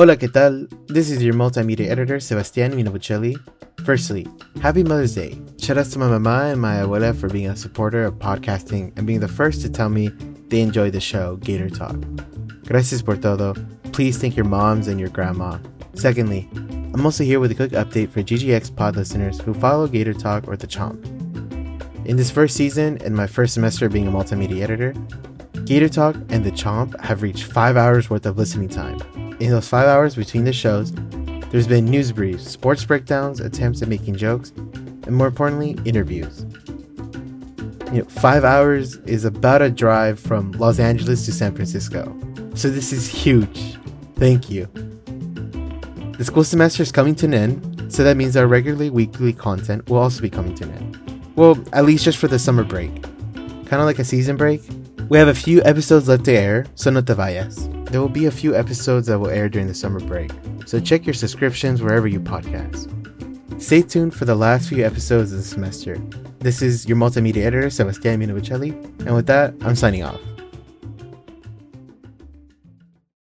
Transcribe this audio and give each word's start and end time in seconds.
Hola, 0.00 0.16
¿qué 0.16 0.28
tal? 0.28 0.68
This 0.86 1.10
is 1.10 1.24
your 1.24 1.34
multimedia 1.34 1.90
editor, 1.90 2.20
Sebastian 2.20 2.72
Minovicelli. 2.72 3.36
Firstly, 3.84 4.28
happy 4.62 4.84
Mother's 4.84 5.16
Day. 5.16 5.36
Shout 5.58 5.76
out 5.76 5.86
to 5.86 5.98
my 5.98 6.06
mama 6.06 6.52
and 6.52 6.60
my 6.60 6.76
abuela 6.76 7.12
for 7.12 7.28
being 7.28 7.48
a 7.48 7.56
supporter 7.56 8.04
of 8.04 8.14
podcasting 8.14 8.96
and 8.96 9.08
being 9.08 9.18
the 9.18 9.26
first 9.26 9.60
to 9.62 9.68
tell 9.68 9.88
me 9.88 10.10
they 10.50 10.60
enjoy 10.60 10.88
the 10.88 11.00
show, 11.00 11.34
Gator 11.38 11.68
Talk. 11.68 11.96
Gracias 12.64 13.02
por 13.02 13.16
todo. 13.16 13.54
Please 13.90 14.16
thank 14.18 14.36
your 14.36 14.44
moms 14.44 14.86
and 14.86 15.00
your 15.00 15.08
grandma. 15.08 15.58
Secondly, 15.94 16.48
I'm 16.94 17.04
also 17.04 17.24
here 17.24 17.40
with 17.40 17.50
a 17.50 17.56
quick 17.56 17.72
update 17.72 18.10
for 18.10 18.20
GGX 18.20 18.76
pod 18.76 18.94
listeners 18.94 19.40
who 19.40 19.52
follow 19.52 19.88
Gator 19.88 20.14
Talk 20.14 20.46
or 20.46 20.56
The 20.56 20.68
Chomp. 20.68 21.04
In 22.06 22.16
this 22.16 22.30
first 22.30 22.54
season 22.54 22.98
and 23.02 23.16
my 23.16 23.26
first 23.26 23.52
semester 23.52 23.86
of 23.86 23.92
being 23.92 24.06
a 24.06 24.12
multimedia 24.12 24.62
editor, 24.62 24.94
Gator 25.64 25.88
Talk 25.88 26.14
and 26.28 26.44
The 26.44 26.52
Chomp 26.52 27.00
have 27.00 27.22
reached 27.22 27.50
five 27.50 27.76
hours 27.76 28.08
worth 28.08 28.26
of 28.26 28.38
listening 28.38 28.68
time. 28.68 29.27
In 29.40 29.50
those 29.50 29.68
five 29.68 29.86
hours 29.86 30.16
between 30.16 30.44
the 30.44 30.52
shows, 30.52 30.92
there's 31.50 31.68
been 31.68 31.84
news 31.84 32.10
briefs, 32.10 32.42
sports 32.42 32.84
breakdowns, 32.84 33.38
attempts 33.38 33.80
at 33.82 33.88
making 33.88 34.16
jokes, 34.16 34.50
and 34.50 35.12
more 35.12 35.28
importantly, 35.28 35.78
interviews. 35.84 36.44
You 37.92 38.02
know, 38.02 38.04
five 38.08 38.44
hours 38.44 38.96
is 39.06 39.24
about 39.24 39.62
a 39.62 39.70
drive 39.70 40.18
from 40.18 40.52
Los 40.52 40.80
Angeles 40.80 41.24
to 41.26 41.32
San 41.32 41.54
Francisco. 41.54 42.14
So 42.54 42.68
this 42.68 42.92
is 42.92 43.06
huge. 43.06 43.78
Thank 44.16 44.50
you. 44.50 44.66
The 46.18 46.24
school 46.24 46.42
semester 46.42 46.82
is 46.82 46.90
coming 46.90 47.14
to 47.14 47.26
an 47.26 47.34
end, 47.34 47.92
so 47.92 48.02
that 48.02 48.16
means 48.16 48.36
our 48.36 48.48
regularly 48.48 48.90
weekly 48.90 49.32
content 49.32 49.88
will 49.88 49.98
also 49.98 50.20
be 50.20 50.30
coming 50.30 50.56
to 50.56 50.64
an 50.64 50.72
end. 50.72 51.22
Well, 51.36 51.56
at 51.72 51.84
least 51.84 52.04
just 52.04 52.18
for 52.18 52.26
the 52.26 52.40
summer 52.40 52.64
break. 52.64 53.02
Kind 53.66 53.74
of 53.74 53.84
like 53.84 54.00
a 54.00 54.04
season 54.04 54.36
break. 54.36 54.62
We 55.08 55.16
have 55.16 55.28
a 55.28 55.34
few 55.34 55.62
episodes 55.64 56.06
left 56.06 56.26
to 56.26 56.32
air, 56.32 56.66
so 56.74 56.90
no 56.90 57.00
te 57.00 57.14
vayas. 57.14 57.56
There 57.90 57.98
will 58.02 58.10
be 58.10 58.26
a 58.26 58.30
few 58.30 58.54
episodes 58.54 59.06
that 59.06 59.18
will 59.18 59.30
air 59.30 59.48
during 59.48 59.66
the 59.66 59.72
summer 59.72 60.00
break, 60.00 60.30
so 60.66 60.78
check 60.78 61.06
your 61.06 61.14
subscriptions 61.14 61.80
wherever 61.80 62.06
you 62.06 62.20
podcast. 62.20 62.92
Stay 63.58 63.80
tuned 63.80 64.14
for 64.14 64.26
the 64.26 64.34
last 64.34 64.68
few 64.68 64.84
episodes 64.84 65.32
of 65.32 65.38
the 65.38 65.44
semester. 65.44 65.96
This 66.40 66.60
is 66.60 66.86
your 66.86 66.98
multimedia 66.98 67.46
editor, 67.46 67.70
Sebastian 67.70 68.20
Minovicelli, 68.20 68.72
and 69.06 69.14
with 69.14 69.26
that, 69.28 69.54
I'm 69.62 69.74
signing 69.74 70.04
off. 70.04 70.20